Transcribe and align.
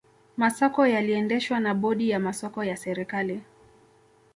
masoko 0.37 0.87
yaliendeshwa 0.87 1.59
na 1.59 1.73
bodi 1.75 2.09
ya 2.09 2.19
masoko 2.19 2.63
ya 2.63 2.77
serikali 2.77 3.41